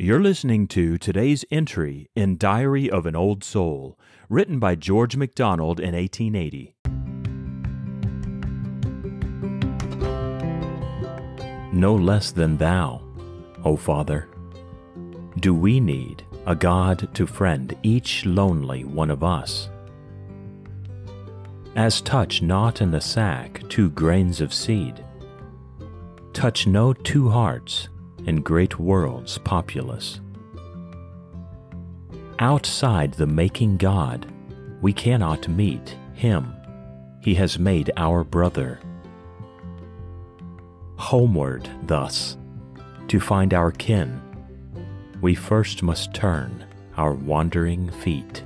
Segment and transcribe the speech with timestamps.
[0.00, 5.80] You're listening to today's entry in Diary of an Old Soul, written by George MacDonald
[5.80, 6.76] in 1880.
[11.72, 13.02] No less than thou,
[13.64, 14.28] O Father,
[15.40, 19.68] do we need a God to friend each lonely one of us.
[21.74, 25.04] As touch not in the sack two grains of seed,
[26.32, 27.88] touch no two hearts
[28.26, 30.20] in great worlds populous.
[32.38, 34.32] Outside the making God,
[34.80, 36.54] we cannot meet Him.
[37.20, 38.80] He has made our brother.
[40.96, 42.36] Homeward, thus,
[43.08, 44.20] to find our kin,
[45.20, 46.64] we first must turn
[46.96, 48.42] our wandering feet.